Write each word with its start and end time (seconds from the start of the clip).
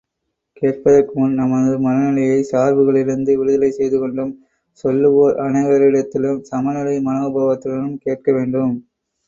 கேட்பதற்குமுன் 0.57 1.35
நமது 1.39 1.73
மனநிலையைச் 1.83 2.49
சார்புகளிலிருந்து 2.49 3.35
விடுதலை 3.35 3.69
செய்து 3.71 3.99
கொண்டும், 3.99 4.33
சொல்லுவோர் 4.83 5.37
அனைவரிடத்திலும் 5.45 6.43
சமநிலை 6.51 6.97
மனோபாவத்துடனும் 7.07 8.03
கேட்க 8.05 8.27
வேண்டும். 8.33 8.75